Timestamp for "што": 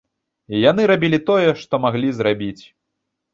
1.65-1.81